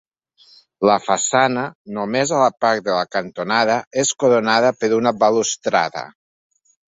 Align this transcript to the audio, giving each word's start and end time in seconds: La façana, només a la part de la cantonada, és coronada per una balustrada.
La 0.89 0.93
façana, 1.07 1.65
només 1.97 2.33
a 2.37 2.39
la 2.43 2.47
part 2.65 2.81
de 2.87 2.95
la 2.95 3.03
cantonada, 3.17 3.77
és 4.05 4.15
coronada 4.25 4.73
per 4.81 4.91
una 4.99 5.13
balustrada. 5.27 6.05